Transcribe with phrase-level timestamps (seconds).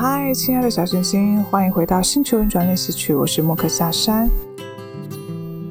[0.00, 3.12] 嗨，亲爱的小星星，欢迎回到星球运转练习曲。
[3.12, 4.30] 我是莫克夏山，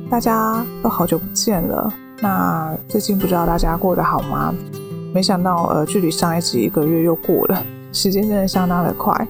[0.10, 1.90] 大家都好久不见了。
[2.20, 4.54] 那最近不知道大家过得好吗？
[5.14, 9.26] 没想到，呃，距离上一集一个月又过了，时间真的相当的快。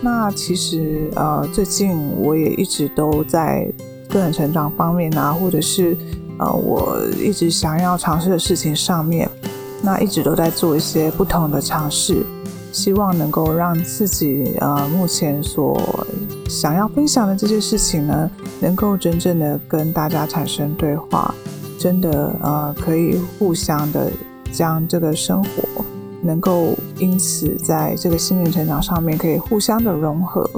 [0.00, 3.72] 那其实，呃，最近我也一直都在
[4.08, 5.96] 个人成长方面啊，或者是
[6.40, 9.30] 呃，我一直想要尝试的事情上面，
[9.80, 12.26] 那一直都在做一些不同的尝试。
[12.72, 15.80] 希望能够让自己呃目前所
[16.48, 21.34] 想要分享的这些事情呢，能够真正的跟大家产生对话，
[21.78, 24.10] 真的呃可以互相的
[24.52, 25.84] 将这个生活
[26.22, 30.48] 能够因此在这个心灵成长上面可以互相的融合。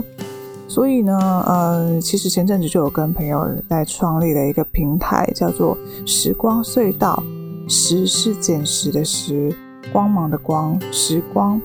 [0.69, 7.23] 所以呢，呃，其实前阵子就有跟朋友在创立了一个平台，叫做时光隧道。
[7.69, 9.55] 时是捡时的时，
[9.93, 11.61] 光芒的光，时光。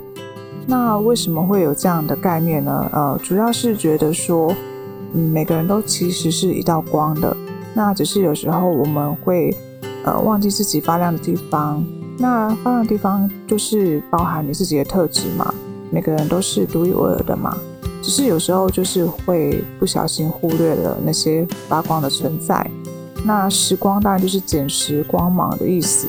[0.70, 2.90] 那为什么会有这样的概念呢？
[2.92, 4.54] 呃，主要是觉得说，
[5.14, 7.36] 嗯，每个人都其实是一道光的，
[7.74, 9.56] 那只是有时候我们会
[10.04, 11.82] 呃忘记自己发亮的地方。
[12.18, 15.54] 那发亮的地方就是包含你自己的特质嘛，
[15.90, 17.56] 每个人都是独一无二的嘛，
[18.02, 22.70] 只是有时候就是会不小心忽略了那些发光的存在。
[23.24, 26.08] 那时光当然就是捡拾光芒的意思，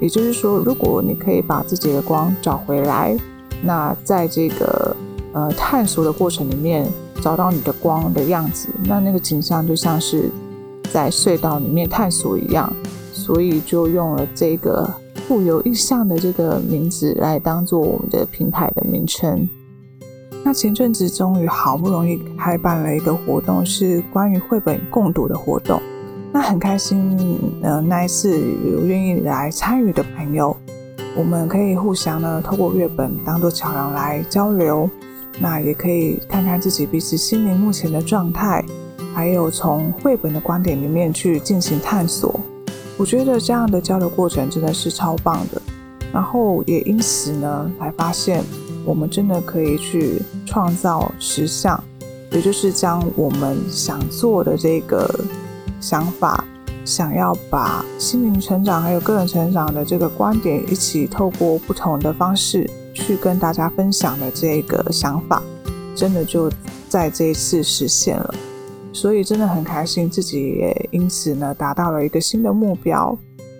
[0.00, 3.14] 也就是说，如果你可以把自己的光找回来。
[3.62, 4.96] 那在这个
[5.32, 6.86] 呃探索的过程里面，
[7.20, 10.30] 找到你的光的样子，那那个景象就像是
[10.92, 12.72] 在隧道里面探索一样，
[13.12, 14.88] 所以就用了这个
[15.28, 19.48] 富有意象的这个名字来当做我们的平台的名称。
[20.42, 25.78] 那前阵子终于好不容易开办了一个活动，是关于绘本共读的活动，
[26.32, 30.56] 那很开心，呃，那一次有愿意来参与的朋友。
[31.16, 34.88] 我们可以互相呢，透过阅本当做桥梁来交流，
[35.40, 38.64] 那也可以看看自己彼此心灵目前的状态，
[39.12, 42.40] 还有从绘本的观点里面去进行探索。
[42.96, 45.60] 我觉得这样的交流过程真的是超棒的，
[46.12, 48.44] 然后也因此呢，才发现
[48.84, 51.82] 我们真的可以去创造实相，
[52.30, 55.08] 也就是将我们想做的这个
[55.80, 56.44] 想法。
[56.84, 65.42] 想要把心灵成长还有个人成长的这个观点一起透过不同的方式去跟大家分享的这个想法，
[65.94, 66.50] 真的就
[66.88, 68.34] 在这一次实现了，
[68.92, 73.16] 所以真的很开心，自己也因此呢达到了一个新的目标。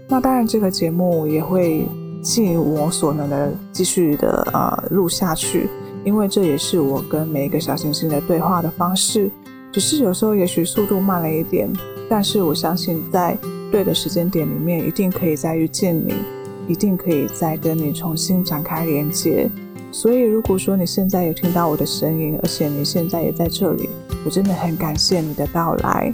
[0.08, 1.86] 那当然，这个节目也会
[2.20, 5.68] 尽我所能的继续的呃录下去，
[6.04, 9.30] 因为这也是我跟每一个小行星的对话的方式，
[9.70, 11.70] 只是有时候也许速度慢了一点。
[12.10, 13.38] 但是我相信，在
[13.70, 16.12] 对的时间点里面，一定可以再遇见你，
[16.66, 19.48] 一定可以再跟你重新展开连接。
[19.92, 23.88] 所以，如果说你现在有听到我的声音，而且你现在也在这里，
[24.24, 26.12] 我真的很感谢你的到来。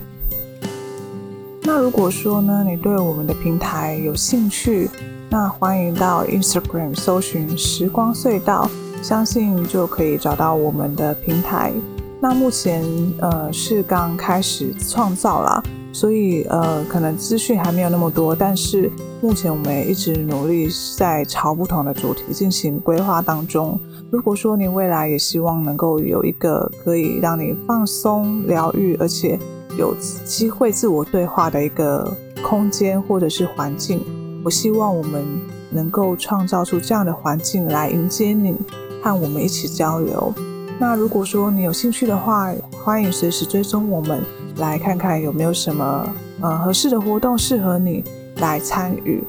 [1.62, 4.91] 那如果说呢，你对我们的平台有兴趣，
[5.31, 8.71] 那欢迎到 Instagram 搜寻“时光隧道”，
[9.03, 11.73] 相信就可以找到我们的平台。
[12.21, 12.84] 那目前
[13.21, 15.63] 呃是刚开始创造啦。
[15.99, 23.81] 所以，呃，可能资讯还没有那么多，但是目前我们也一直努力在朝不同的主题进行规划当中。
[24.10, 29.39] 如果说你未来也希望能够有一个可以让你放松、疗愈，而且
[29.78, 29.95] 有
[30.27, 32.15] 机会自我对话的一个
[32.45, 33.98] 空间或者是环境，
[34.45, 35.25] 我希望我们
[35.71, 38.54] 能够创造出这样的环境来迎接你，
[39.03, 40.34] 和我们一起交流。
[40.78, 42.53] 那如果说你有兴趣的话，
[42.84, 44.22] 欢迎随时追踪我们。
[44.57, 46.09] 来看看有没有什么
[46.41, 48.03] 呃合适的活动适合你
[48.37, 49.23] 来参与。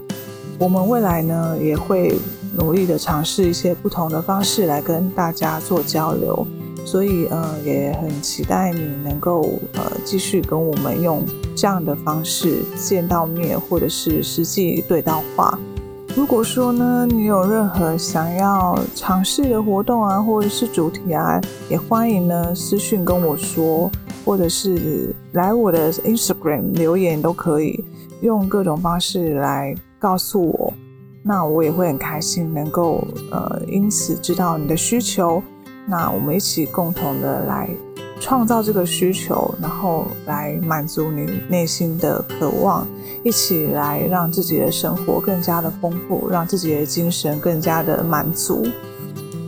[0.59, 2.17] 我们未来呢也会
[2.55, 6.47] 努力的尝试一些不同的方式来跟大家做交流，
[6.85, 11.23] 所以呃也很期待你能够呃继续跟我们用
[11.55, 15.59] 这样的方式见到面，或者是实际对到话。
[16.17, 23.87] 如果说呢，你有任何想要尝试的活动啊，或者是主题啊，也欢迎呢私信跟我说，
[24.25, 27.85] 或者是来我的 Instagram 留言都可以，
[28.21, 30.73] 用各种方式来告诉我，
[31.21, 35.39] 那我也会很开心，能够呃因此知道你的需求，
[35.87, 37.69] 那我们一起共同的来。
[38.19, 42.85] 创造这个需求，然后来满足你内心的渴望，
[43.23, 48.65] 一起来让自己的生活更加的丰富，让自己的精神更加的满足。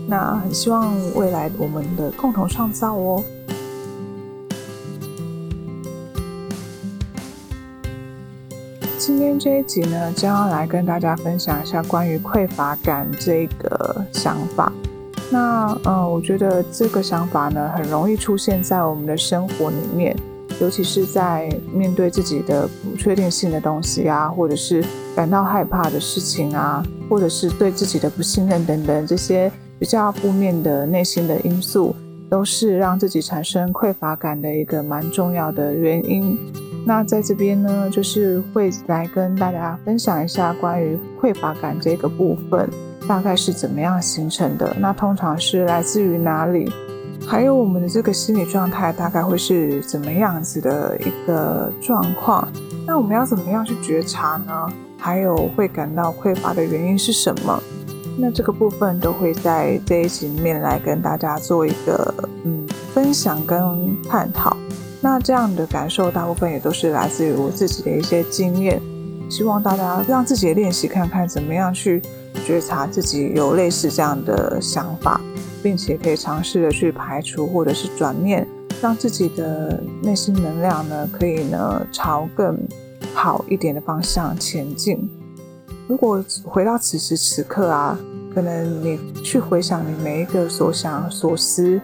[0.08, 3.24] 那很希望未来我们的共同创造哦。
[9.00, 14.72] 今天这一集呢，将要来跟大家分享一下关于匮乏感这个想法。
[15.32, 20.16] 那嗯，我觉得这个想法呢，很容易出现在我们的生活里面，
[20.60, 24.84] 尤其是在面对自己的不确定性的东西啊，或者是
[25.16, 31.96] 感到害怕的事情啊，或者是对自己的不信任等等这些比较负面的内心的因素，
[32.28, 36.36] 都是让自己产生匮乏感的一个蛮重要的原因。
[36.86, 42.68] 那在这边呢，就是会来跟大家分享一下关于匮乏感这个部分。
[43.10, 44.72] 大概是怎么样形成的？
[44.80, 46.72] 那通常是来自于哪里？
[47.26, 52.48] 还有我们的这个心理状态大概会是怎么样子的一个状况？
[52.86, 54.72] 那我们要怎么样去觉察呢？
[54.96, 57.60] 还有会感到匮乏的原因是什么？
[58.16, 62.14] 那这个部分都会在这一集里面来跟大家做一个
[62.44, 64.56] 嗯分享跟探讨。
[65.02, 68.80] 那这样的感受大部分也都是来自于我自己的一些经验，
[69.32, 72.00] 希望大家让自己的练习看看怎么样去。
[72.46, 75.20] 觉察自己有类似这样的想法，
[75.62, 78.48] 并且可以尝试的去排除或者是转念，
[78.82, 82.58] 让自己的内心能量呢，可以呢朝更
[83.14, 85.10] 好一点的方向前进。
[85.88, 87.98] 如果回到此时此刻啊，
[88.34, 91.82] 可能你去回想你每一个所想所思，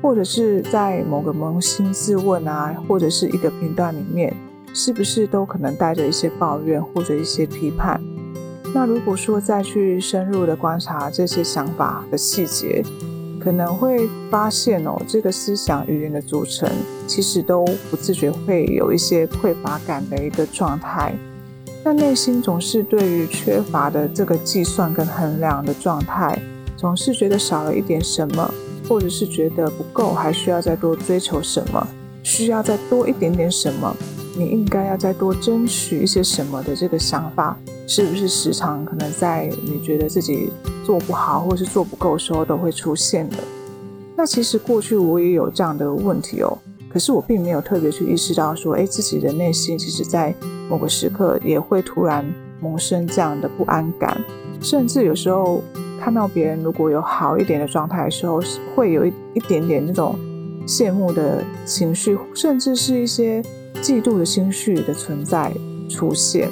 [0.00, 4.32] 或者是在某个扪心自问啊，或者是一个片段里面，
[4.72, 8.00] 是不是都可能带着一些抱怨或者一些批判？
[8.74, 12.82] 那如果说再去深入的观察这些想法的细节，
[13.40, 16.68] 可能会发现哦，这个思想语言的组成
[17.06, 21.14] 其实都不自觉会有一些匮乏感的一个状态。
[21.84, 26.38] 那内心总是对于缺乏的这个计算跟衡量的状态，
[26.76, 28.52] 总是觉得少了一点什么，
[28.88, 31.86] 或者是觉得不够，还需要再多追求什么，
[32.22, 33.96] 需要再多一点点什么。
[34.38, 37.58] 你应该要再多争取一些什么的这个想法，
[37.88, 40.50] 是不是时常可能在你觉得自己
[40.86, 43.36] 做不好或是做不够的时候都会出现的？
[44.16, 46.56] 那其实过去我也有这样的问题哦，
[46.88, 50.32] 可是我并没有特别去意识到说，诶，自己的内心其实在
[50.70, 52.24] 某个时刻也会突然
[52.60, 54.16] 萌生这样的不安感，
[54.60, 55.60] 甚至有时候
[56.00, 58.40] 看到别人如果有好一点的状态的时候，
[58.76, 60.16] 会有一一点点那种
[60.64, 63.42] 羡慕的情绪，甚至是一些。
[63.82, 65.52] 嫉妒的心绪的存在
[65.88, 66.48] 出现，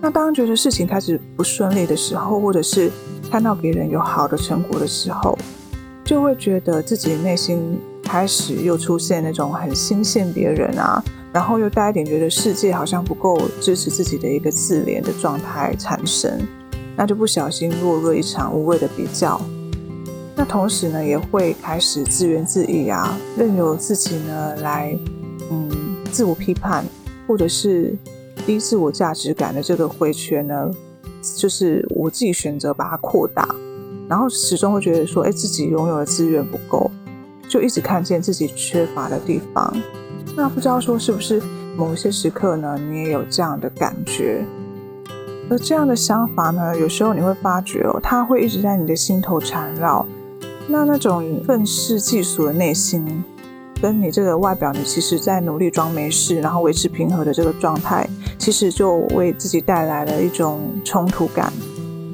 [0.00, 2.90] 那当觉得事情开始不顺利的时候，或者是
[3.30, 5.38] 看到别人有好的成果的时候，
[6.04, 11.02] 就会觉得自己内心开始又出现那种很欣羡别人啊，
[11.32, 16.40] 然后又带一点觉得世界好像不够支持自己的一个自怜的状态产生，
[16.96, 19.40] 那就不小心落入一场无谓的比较。
[20.34, 24.96] 那同时呢，也会开始自怨自艾啊，任由自己呢来，
[26.10, 26.84] 自我批判，
[27.26, 27.94] 或者是
[28.46, 30.70] 低自我价值感的这个回圈呢，
[31.36, 33.48] 就是我自己选择把它扩大，
[34.08, 36.90] 然后始终会觉得说，哎，自己拥有的资源不够，
[37.48, 39.74] 就一直看见自己缺乏的地方。
[40.36, 41.40] 那不知道说是不是
[41.76, 44.44] 某一些时刻呢，你也有这样的感觉？
[45.48, 50.06] 而这样的想法呢，有时候你会发觉哦，它会一直在你的心头缠绕。
[50.68, 53.24] 那那种愤世嫉俗的内心。
[53.80, 58.08] 跟你这个外表，你其实在努力装没事，然后维持平和的这个状态，
[58.38, 61.52] 其实就为自己带来了一种冲突感，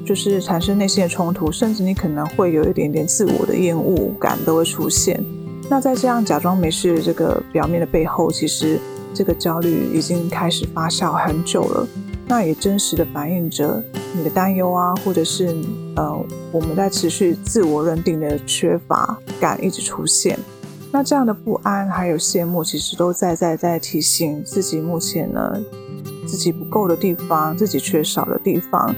[0.05, 5.21] 就是产生内心的冲突，甚至你可能会有一点点自我的厌恶感都会出现。
[5.69, 8.79] 那在这样假装没事这个表面的背后，其实
[9.13, 11.85] 这个焦虑已经开始发酵很久了，
[12.25, 13.83] 那也真实的反映着
[14.15, 15.53] 你的担忧啊，或者是
[15.97, 16.17] 呃
[16.53, 20.39] 我们在持续自我认定的缺乏感一直出现。
[20.97, 25.55] 那这样的不安还有羡慕，其实都在在在提醒自己，目前呢，
[26.25, 28.95] 自己不够的地方，自己缺少的地方。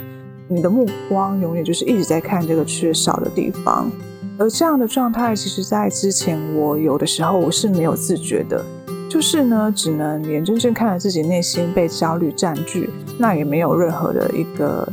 [0.47, 3.91] 你的目光永远就是一直在看这个缺少的地方。
[4.37, 8.63] 而这样的状态，其实在之前我有的时候我是没有自觉的，
[9.11, 14.87] 就是呢，只能眼睁睁看着自己内心被焦虑占据，那也没有任何的一个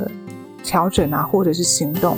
[0.64, 2.16] 调整啊，或者是行动。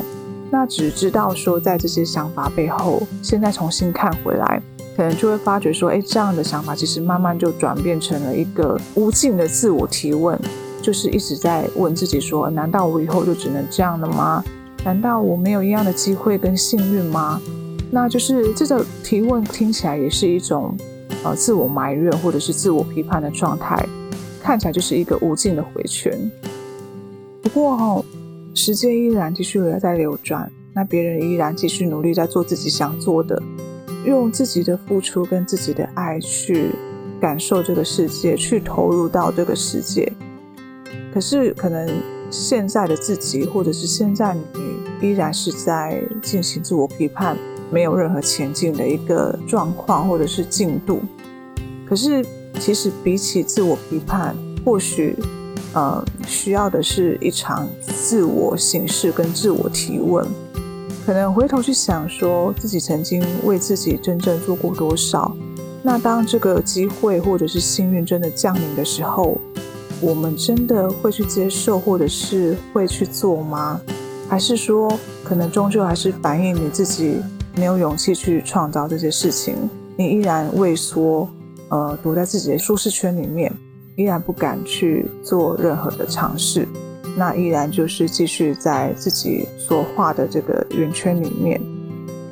[0.50, 4.62] 那只知道说，在这些想法背后，现在重新看回来，
[4.98, 10.36] 可能就会发觉说，哎，这样的想法其实慢慢就转变成了一个无尽的自我提问，
[10.82, 14.42] 就是一直在问自己说，难道我以后就只能这样了吗？
[14.84, 17.40] 难道我没有一样的机会跟幸运吗？
[17.92, 20.76] 那就是这个提问听起来也是一种
[21.22, 23.88] 呃自我埋怨或者是自我批判的状态，
[24.42, 26.12] 看起来就是一个无尽的回圈。
[27.40, 28.04] 不过哦。
[28.54, 33.40] 时间依然继续在流转，那别人依然继续努力在做自己想做的，
[34.08, 36.70] 用自己的付出跟自己的爱去
[37.20, 40.12] 感受这个世界，去投入到这个世界。
[41.14, 41.88] 可是，可能
[42.30, 47.36] 现在的自己，或者是现在你，依然是在进行自我批判，
[47.70, 51.00] 没有任何前进的一个状况，或者是进度。
[51.86, 52.24] 可是，
[52.58, 54.34] 其实比起自我批判，
[54.64, 55.14] 或许。
[55.74, 60.26] 呃，需要的是一场自我省视跟自我提问，
[61.08, 65.34] 可能回头去想说自己曾经为自己真正做过多少。
[65.82, 69.40] 那当这个机会或者是幸运真的降临的时候，
[70.02, 73.80] 我们真的会去接受，或者是会去做吗？
[74.28, 74.92] 还是说，
[75.24, 77.16] 可能终究还是反映你自己
[77.56, 79.56] 没有勇气去创造这些事情，
[79.96, 81.26] 你依然畏缩，
[81.70, 83.50] 呃，躲在自己的舒适圈里面。
[83.96, 86.68] 依然不敢去做任何的尝试，
[87.18, 91.60] 那依然就是继续在自己所画的这个圆圈里面。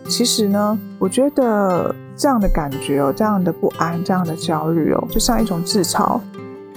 [0.08, 6.20] 其实呢，我觉得这样的感觉哦，这样的不安，这样的焦虑哦，就像一种自嘲，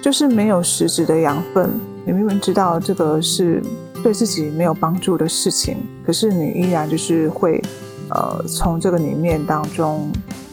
[0.01, 1.69] 就是没有实质的养分。
[2.03, 3.61] 你明明知道这个是
[4.03, 7.61] 对自己没有帮助的事情，可是你依然就是会，
[8.09, 10.11] 呃，从这个里面当中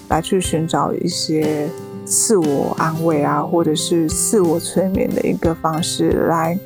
[0.09, 1.69] 来去寻找一些。
[2.09, 6.57] 自我安慰啊，或者是自我催眠的一个方式，来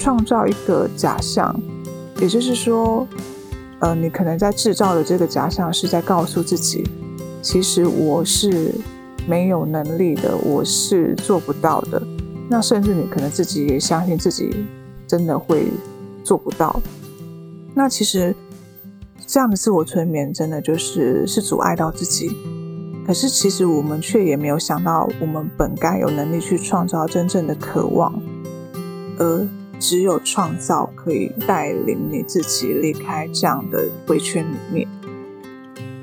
[0.00, 1.54] 创造一个假象。
[2.18, 3.06] 也就是说，
[3.78, 6.82] 呃，你可能在制造的这个假象，是在告诉自己，
[7.40, 8.74] 其实我是
[9.28, 12.02] 没有能力的，我是做不到的。
[12.48, 14.64] 那甚至你可能自己也相信自己
[15.06, 15.68] 真的会
[16.24, 16.82] 做不到。
[17.74, 18.34] 那其实
[19.26, 22.30] 这样的自我催眠，真的就是是阻碍到自己。
[23.06, 28.12] 可是，其实我们却也没有想到，我们本该有能力去创造真正的渴望，
[29.18, 29.48] 而
[29.80, 34.86] 只有创造可以带领你自己离开这样的回圈里面。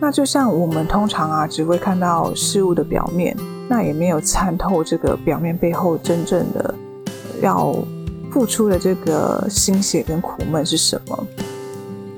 [0.01, 3.38] 那就像我们通常啊，只会看到事物的表面，
[3.69, 6.75] 那也没有参透这个表面背后真正的
[7.41, 7.74] 要
[8.31, 11.27] 付出的这个心血跟苦闷是什么。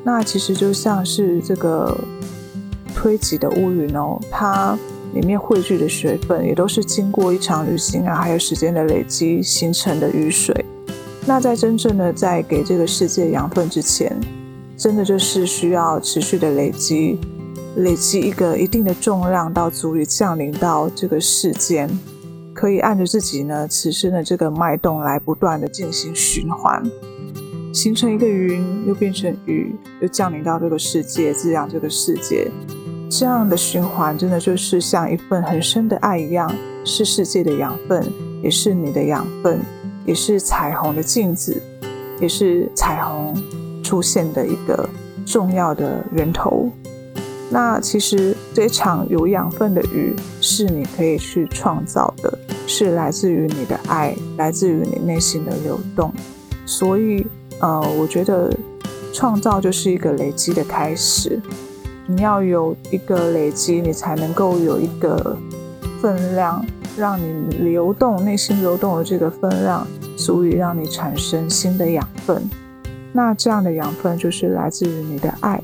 [0.03, 1.95] 那其实就像是这个。
[3.01, 4.77] 堆积的乌云哦，它
[5.13, 10.65] 里面汇聚的水分也都是经过一场旅行啊，还有时间的累积形成的雨水。
[11.29, 14.19] 那在真正的在给这个世界养分之前，
[14.75, 17.19] 真的就是需要持续的累积，
[17.75, 21.88] 累积一个一定的重量，到足以降临到这个世间，
[22.51, 26.81] 可以按着自己呢此生的这个脉动来不断的进行循环，
[27.71, 32.50] 形成一个云，又变成雨，又降临到这个世界，滋养这个世界。
[33.07, 36.51] 这样的循环，真的就是像一份很深的爱一样，
[36.83, 38.03] 是世界的养分，
[38.41, 39.59] 也是你的养分，
[40.09, 41.61] 也是彩虹的镜子，
[42.19, 43.31] 也是彩虹
[43.83, 44.89] 出现的一个
[45.23, 46.67] 重要的源头。
[47.51, 52.35] 那其实这场有养分的雨，是你可以去创造的，
[52.65, 56.11] 是来自于你的爱，来自于你内心的流动。
[56.65, 57.27] 所以，
[57.59, 58.51] 呃，我觉得
[59.13, 61.39] 创造就是一个累积的开始。
[62.07, 65.37] 你要有一个累积，你才能够有一个
[66.01, 66.65] 分量，
[66.97, 69.85] 让你流动，内心流动的这个分量，
[70.23, 72.41] 足以让你产生新的养分。
[73.11, 75.61] 那这样的养分就是来自于你的爱。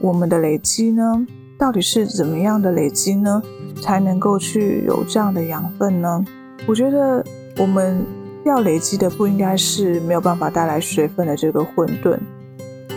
[0.00, 1.26] 我们的累积呢，
[1.58, 3.42] 到底是怎么样的累积呢？
[3.82, 6.24] 才能够去有这样的养分呢？
[6.66, 7.24] 我觉得
[7.56, 8.04] 我们
[8.44, 12.18] 要累积的不应该是没有办法带来水分的这个混沌。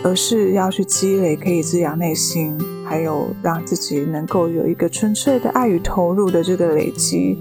[0.03, 7.38] 而是要去积累可以滋养内心，还有让自己能够有一个纯粹的爱与投入的这个累积，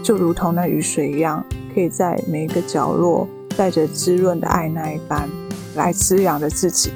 [0.00, 5.28] 就如同那雨水一样，可以在每一个角落带着滋润的爱那一般
[5.74, 6.90] 来滋养着自己。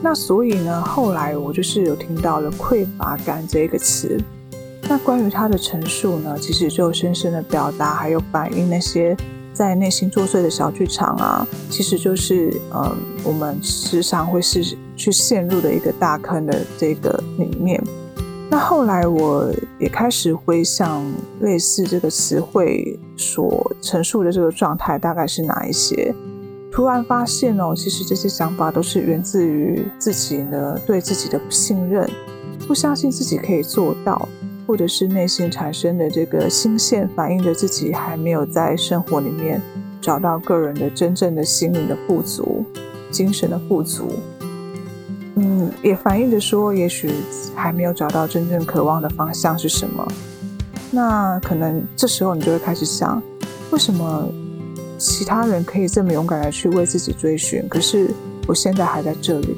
[0.00, 4.20] 那所以呢，后来我就是有听到了匮乏感这一个词。
[4.88, 9.16] 那关于它的陈述呢，其实就深深的表达还有反映那些。
[9.50, 14.62] 在内心作祟的小剧场啊，其实就是嗯，我们时常会是
[14.96, 17.82] 去陷入的一个大坑的这个里面。
[18.50, 21.04] 那后来我也开始回想，
[21.40, 26.14] 类似这个词汇所陈述的这个状态大概是哪一些？
[26.72, 32.08] 突然发现哦，其实这些想法都是源自于自己呢，对自己的不信任，
[32.66, 34.28] 不相信自己可以做到，
[34.66, 39.60] 或者是内心产生的这个心线，反映着自己还没有在生活里面
[40.00, 42.64] 找到个人的真正的心灵的富足，
[43.10, 44.08] 精神的富足。
[45.82, 47.10] 也反映着说，也许
[47.54, 50.06] 还没有找到真正渴望的方向是什么。
[50.90, 53.22] 那可能这时候你就会开始想，
[53.70, 54.28] 为什么？
[55.00, 58.10] 其他人可以这么勇敢的去为自己追寻，可是
[58.48, 59.56] 我现在还在这里。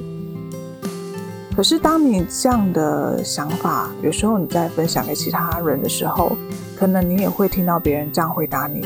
[1.57, 6.37] 可是当你这样的想法，有时候你在分享给其他人的时候，
[6.77, 8.85] 可能你也会听到别人这样回答你：“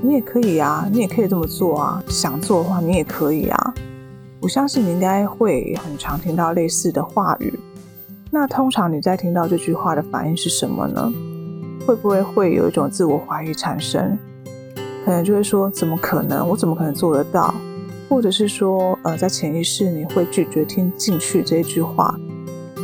[0.00, 3.74] 你也可以啊，你也可以这么做啊，想做的话你也可以啊。”
[4.40, 7.52] 我相信你应该会很常听到类似的话语。
[8.30, 11.12] 那通常你在听到这句话的反应是什么呢？
[11.86, 14.18] 会不会会有一种自我怀疑产生？
[15.04, 16.46] 可能就会说，怎么可能？
[16.46, 17.54] 我怎么可能做得到？
[18.08, 22.14] 或者是说，呃，在潜意识你会拒绝听进去这一句话。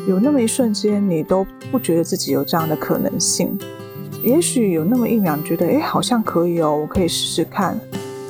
[0.08, 3.56] 有那么一瞬间，你都不觉得自己有这样的可能性。
[4.22, 7.78] 也许有那么一秒，觉得，哎，好像可以哦，我可以试试看。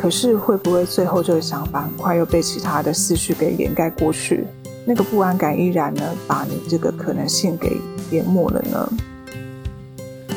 [0.04, 4.44] 可是会不会最后这个想法很快又被其他的思绪给掩盖过去？
[4.84, 7.74] 那个不安感依然呢，把你这个可能性给
[8.10, 8.92] 淹没了呢？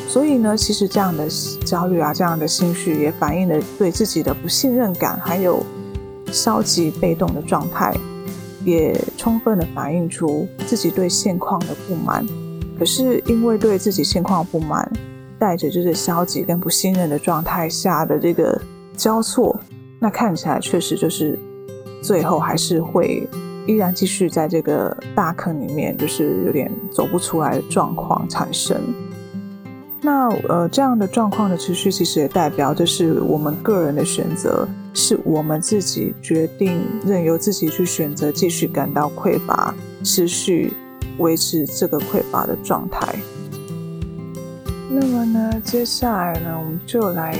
[0.07, 1.27] 所以呢，其实这样的
[1.65, 5.61] 焦虑啊，这样的心绪也反映了对自己的不信任感，还有
[6.31, 7.93] 消极被动的状态，
[8.63, 12.25] 也充分的反映出自己对现况的不满。
[12.79, 14.89] 可是因为对自己现况不满，
[15.37, 18.57] 带着就是消极跟不信任的状态下的这个
[18.97, 19.57] 交错，
[19.99, 21.37] 那看起来确实就是
[22.01, 23.25] 最后还是会
[23.67, 28.75] 依然继续在这个大坑里面，就是有点走不出来的状况产生。
[30.01, 40.71] 那呃，这样的状况的持续，其实也代表就是我们个人的选择，是我们自己决定，任由自己去选择，继续感到匮乏，持续
[41.17, 43.15] 维持这个匮乏的状态。
[44.89, 47.35] 那么呢，接下来呢，我们就来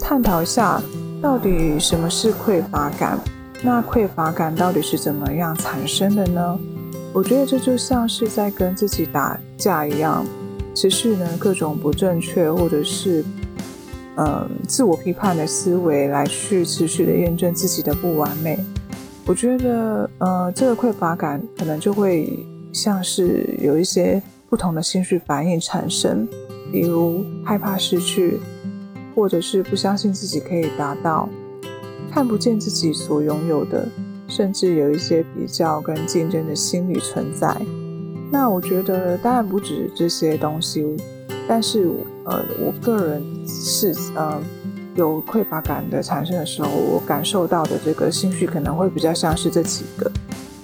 [0.00, 0.80] 探讨一下，
[1.20, 3.18] 到底什么是匮乏感？
[3.62, 6.58] 那匮乏感到底是怎么样产生的呢？
[7.12, 10.24] 我觉得这就像是在跟自己打架一样。
[10.74, 13.24] 持续呢，各种不正确或者是
[14.16, 18.56] 嗯自我批判的思维来去持续的验证自己的不完美。
[19.26, 26.28] 我觉得呃这个匮乏感可能就会像是有一些不同的情绪反应产生，
[26.70, 28.38] 比如害怕失去，
[29.18, 31.28] 或者是不相信自己可以达到，
[32.08, 33.88] 看不见自己所拥有的，
[34.28, 37.60] 甚至有一些比较跟竞争的心理存在。
[38.30, 40.86] 那我觉得当然不止这些东西，
[41.48, 41.90] 但是
[42.26, 44.40] 呃，我个人是呃
[44.94, 50.08] 有匮乏感的产生的时候，我感受到的这个情绪可能会比较像是这几个。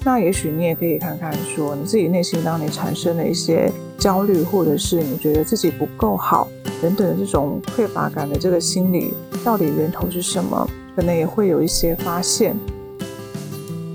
[0.05, 3.73] 那也许你也可以看看说，你自己内心当你产生了一些
[4.05, 6.47] 焦虑，或者是你觉得自己不够好
[6.83, 10.69] 等等的这种匮乏感的这个心理，到底源头是什么？
[10.95, 12.55] 可能也会有一些发现。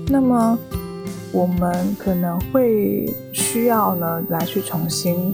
[0.08, 0.58] 那么。
[1.32, 5.32] 我们可能会需要呢，来去重新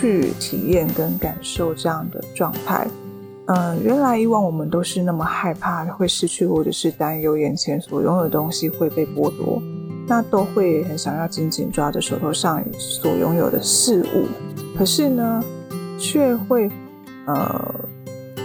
[0.00, 2.88] 去体验跟感受这样的状态。
[3.44, 9.60] 嗯、原来以往我们都是那么害怕会失去，或者是担忧眼前所拥有的东西会被剥夺，
[10.12, 14.26] 那都会很想要紧紧抓着手头上所拥有的事物。
[14.76, 15.42] 可是呢，
[15.98, 16.70] 却会
[17.26, 17.74] 呃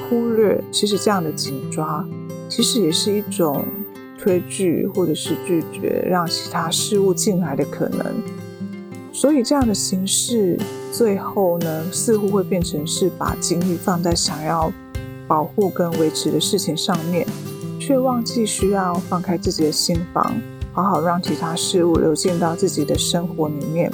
[0.10, 2.06] 忽略，其实这样的紧抓，
[2.48, 3.66] 其实也是一种。
[4.20, 8.04] 推拒或者是拒绝让其他事物进来的可能，
[9.14, 10.58] 所以这样的形式
[10.92, 14.74] 最后呢，似乎会变成是把精力放在想要
[15.28, 17.28] 保护跟维持的事情上面，
[17.80, 20.36] 却忘记需要放开自己的心房，
[20.78, 23.92] 好好让其他事物流进到自己的生活里面。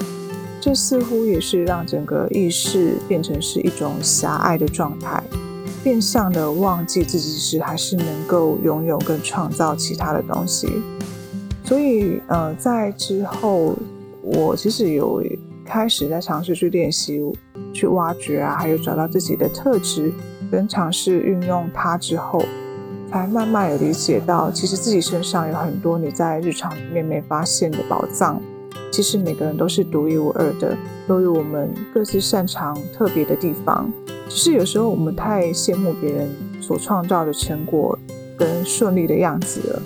[0.60, 5.24] 这似乎也是让整个意识变成是一种狭隘的状态。
[5.82, 10.68] 变相的忘记自己是还是能够拥有跟创造其他的东西，
[11.66, 13.76] 所以呃，在之后
[14.22, 15.22] 我其实有
[15.66, 17.22] 开始在尝试去练习、
[17.74, 20.14] 去挖掘啊，还有找到自己的特质，
[20.50, 22.42] 跟尝试运用它之后，
[23.14, 28.42] 才慢慢有理解到，其实自己身上有很多你在日常里面没发现的宝藏。
[28.92, 30.76] 其实每个人都是独一无二的，
[31.08, 33.88] 都有我们各自擅长、特别的地方。
[34.28, 36.28] 只是有时候我们太羡慕别人
[36.60, 37.98] 所创造的成果
[38.36, 39.82] 跟顺利的样子了，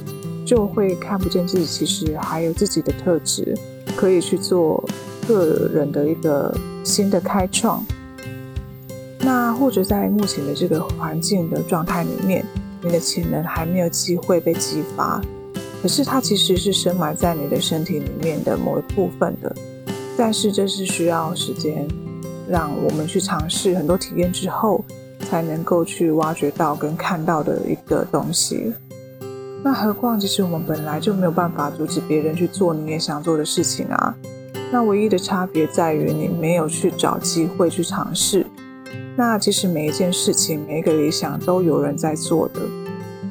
[0.46, 3.54] 就会看不见自己其实还有自己的特质，
[3.98, 4.82] 可以去做
[5.28, 7.86] 个人的一个新的开创。
[9.20, 12.46] 那或者在目前的这个环境的状态里面，
[12.88, 15.22] 你的潜能还没有机会被激发，
[15.82, 19.54] 可是它其实是深埋在你的身体里面的某一部分的。
[20.18, 21.86] 但是这是需要时间，
[22.48, 24.86] 让我们去尝试很多体验之后，
[25.30, 28.74] 才能够去挖掘到跟看到的一个东西。
[29.64, 34.16] 那何况，其实我们本来就没有办法阻止别人去做你也想做的事情啊。
[34.72, 38.46] 那唯一的差别在于你没有去找机会去尝试。
[39.18, 42.62] 那其实每一件事情、每一个理想都有人在做的，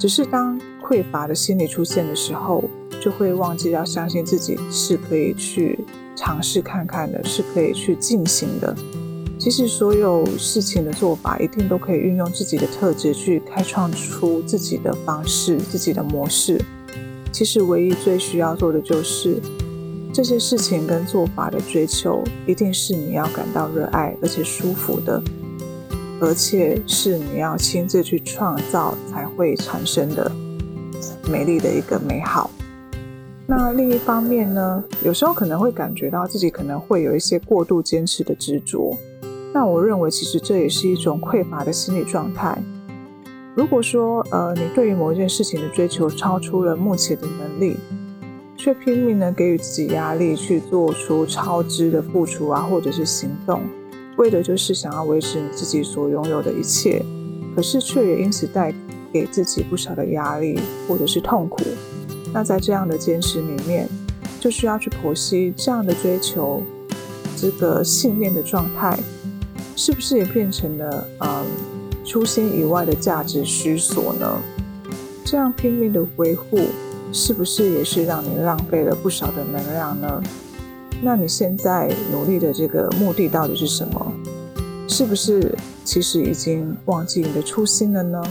[0.01, 2.64] 只是当匮乏的心理出现的时候，
[3.01, 5.79] 就会忘记要相信自己是可以去
[6.16, 8.75] 尝试看看的，是可以去进行的。
[9.38, 16.61] 其实所有事情的做法，一定都可以运用自己的特质去开创出自己的方式、自己的模式。
[17.31, 19.40] 其实唯一最需要做的就是。
[20.14, 25.22] 这些事情跟做法的追求，一定是你要感到热爱而且舒服的，
[26.20, 30.31] 而且是你要亲自去创造才会产生的
[31.31, 32.50] 美丽的一个美好。
[33.46, 38.96] 那另一方面呢，有时候可能会感觉到自己可能会有一些过度坚持的执着。
[39.55, 42.59] 那我认为，其实这也是一种匮乏的心理状态。
[43.55, 47.76] 如果说，呃，你对于某一件事情的追求超出了目前的能力，
[48.57, 53.62] 却拼命的给予自己压力，去做出超支的付出啊，或者是行动，
[54.16, 57.05] 为的就是想要维持你自己所拥有的一切，
[57.55, 58.74] 可是却也因此带
[59.12, 61.62] 给自己不少的压力或者是痛苦。
[62.33, 63.88] 那在这样的坚持里面，
[64.40, 66.62] 就需要去剖析这样的追求，
[67.37, 68.98] 这个信念的状态，
[69.74, 71.44] 是不是也变成了嗯
[72.05, 74.38] 初心以外的价值虚索呢？
[75.24, 76.59] 这样拼命的维护。
[77.12, 80.22] 是不是也是让你浪费了不少的能量呢？
[81.02, 84.12] 那你现在努力的这个目的到底是什么？
[84.88, 85.54] 是不是
[85.85, 88.22] 其实已经忘记你的初心了呢？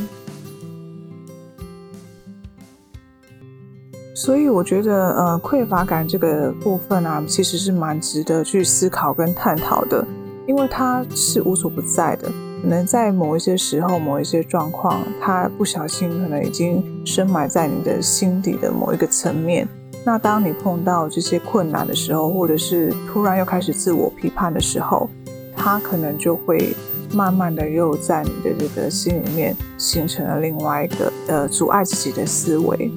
[4.16, 10.08] 所以我觉得，呃，匮乏感这个部分啊，其实是蛮值得去思考跟探讨的，
[10.48, 12.32] 因为它是无所不在的。
[12.62, 19.68] 可能在某一些时候、某一些状况，它不小心可能已经深埋在你的心底的某一个层面。
[20.06, 25.10] 那当你碰到这些困难的时候，或者是突然又开始自我批判的时候，
[25.58, 26.76] 它可能就会
[27.12, 32.92] 慢慢的又在你的这个心里面形成了另外一个呃阻碍自己的思维。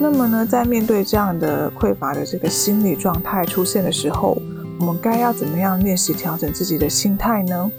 [0.00, 4.36] 那么呢，在面对这样的匮乏的这个心理状态出现的时候，
[4.80, 7.70] 我们该要怎么样练习调整自己的心态呢？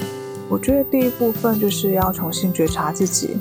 [0.48, 3.38] 我觉得第一部分就是要重新觉察自己。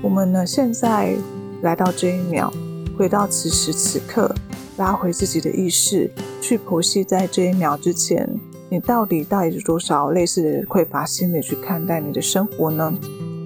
[0.00, 1.16] 我们呢，现在
[1.62, 2.52] 来到这一秒，
[2.98, 4.34] 回到此时此刻，
[4.76, 6.10] 拉回自己的意识，
[6.42, 8.28] 去剖析在这一秒之前，
[8.68, 12.92] 你到底带着多少类似的匮乏心理去看待你的生活呢？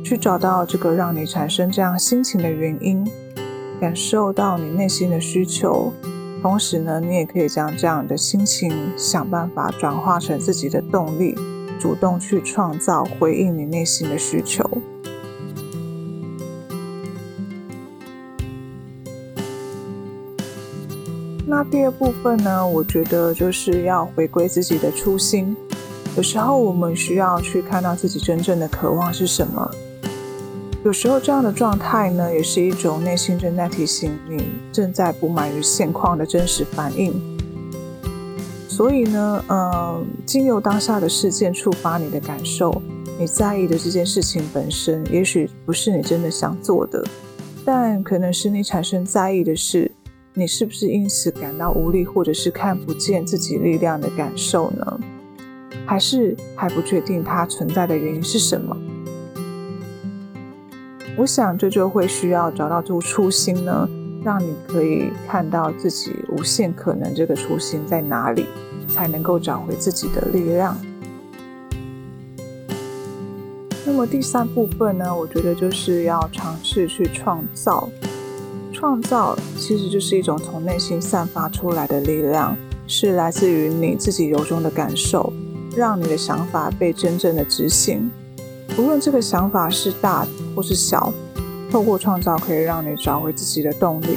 [0.03, 3.07] 去找到这个让你产生这样心情的原因，
[3.79, 5.93] 感受到你内心的需求，
[6.41, 11.35] 同时呢，你也可以将这样的心情想办法转化成自己的动力。
[11.79, 14.65] 主动去创造，回应你内心的需求。
[21.55, 22.67] 那第二部分呢？
[22.67, 25.55] 我觉得就是要回归自己的初心。
[26.17, 29.71] 有时候我们需要去看到自己真正的渴望是什么。
[30.83, 37.13] 有时候这样的状态呢，也是一种内心正在提醒你正在不满于现况的真实反应。
[38.67, 42.81] 所以呢，嗯，经由当下的事件触发你的感受，
[43.19, 47.05] 你在意的这件事情本身，也许不是你真的想做的，
[47.63, 49.93] 但可能使你产生在意的是，
[50.35, 55.01] 你是不是因此感到无力，或者是看不见自己力量的感受呢？
[55.85, 58.77] 还是还不确定它存在的原因是什么？
[61.19, 63.89] 我想这就会需要找到这个初心呢。
[64.25, 68.47] 让你可以看到自己无限可能，这个初心在哪里，
[68.87, 70.79] 才能够找回自己的力量。
[73.85, 77.89] 那么第三部分呢，我觉得就是要尝试去创造。
[78.83, 82.57] 创造其实就是一种从内心散发出来的力量，
[82.89, 85.33] 是来自于你自己由衷的感受，
[85.77, 88.11] 让你的想法被真正的执行。
[88.77, 91.15] 无论这个想法是大或是小。
[91.71, 94.17] 透过创造可以让你找回自己的动力，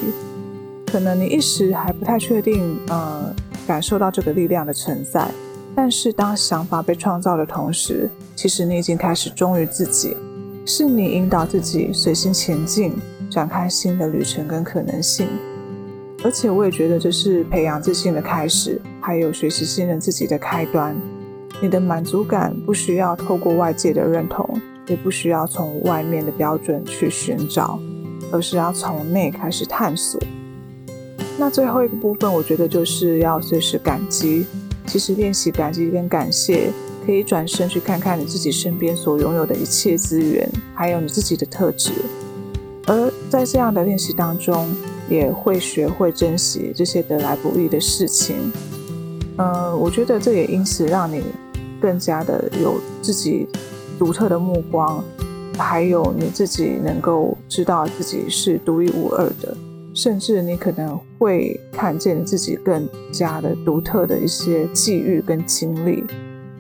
[0.87, 3.33] 可能你一时还不太确定，呃，
[3.67, 5.29] 感受到这个力量的存在。
[5.75, 10.17] 但是当想法被创造的同时，其实你已经开始忠于自己，
[10.65, 12.93] 是你引导自己随心前进，
[13.29, 15.27] 展开新的旅程跟可能性。
[16.23, 20.95] 而且我也觉得这是培养自信的开始，还有学习信任自己的开端。
[21.61, 24.59] 你的满足感不需要透过外界的认同。
[24.87, 27.79] 也不需要从外面的标准去寻找，
[28.31, 30.21] 而是要从内开始探索。
[31.39, 34.45] 那最后一个部分，我觉得就是要随时感激。
[34.85, 36.71] 其实练习感激跟感谢，
[37.03, 41.91] 可以转身去看看你自己身边所拥有的一切资源，还有你自己的特质。
[42.87, 44.67] 而在这样的练习当中，
[45.09, 48.35] 也会学会珍惜这些得来不易的事情。
[49.37, 51.23] 嗯、我觉得这也因此让你
[51.81, 53.47] 更加的有自己
[53.99, 55.03] 独特的目光，
[55.57, 59.55] 还有你自己能够知道自己是独一无二的。
[59.93, 66.03] 甚至你可能会看见自己更加的独特的一些际遇跟经历。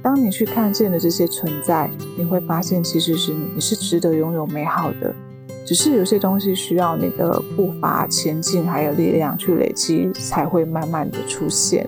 [0.01, 5.13] 当你去看见了这些存在，你会发现其实是你是值得拥有美好的。
[5.65, 11.87] 只是有些东西需要你的步伐前进，还有力量去累积，才会慢慢的出现。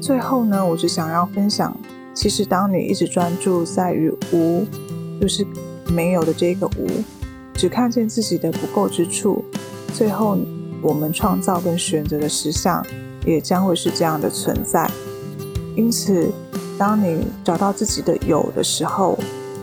[0.00, 1.76] 最后呢，我只想要分享，
[2.14, 4.64] 其实当你一直专注在于无，
[5.20, 5.44] 就是
[5.92, 6.86] 没有的这个无，
[7.54, 9.44] 只看见自己的不够之处。
[9.92, 10.38] 最后，
[10.80, 12.86] 我们创造跟选择的实相，
[13.26, 14.88] 也将会是这样的存在。
[15.74, 16.30] 因此，
[16.78, 19.18] 当你找到自己的有的时候，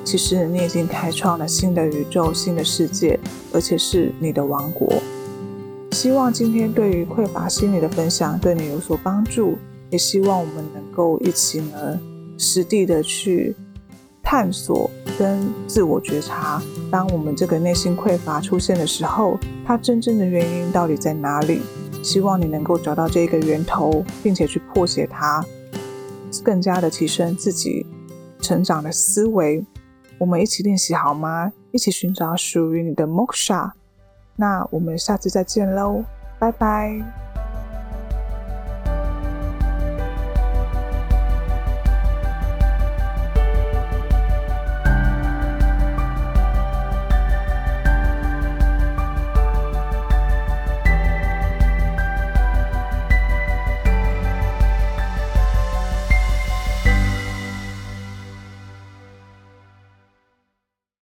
[0.06, 3.20] 其实你已经开创了新的宇宙、新的世界，
[3.52, 4.88] 而且是你的王国。
[5.92, 9.58] 希望今天对于匮乏心理的分享对你有所帮助，
[9.90, 12.00] 也希望我们能够一起呢，
[12.38, 13.56] 实地的去
[14.22, 16.62] 探索跟自我觉察。
[16.92, 21.62] 当我们这个内心匮乏出现的时候，它真正的原因到底在哪里？
[22.04, 25.44] 希望你能够找到这个源头，并且去破解它，
[26.44, 27.84] 更加的提升自己
[28.40, 29.66] 成长的思维。
[30.18, 31.52] 我们一起练习好吗？
[31.72, 33.72] 一起寻找属于你的 Moksha。
[34.36, 36.04] 那我们下次再见喽，
[36.40, 37.25] 拜拜。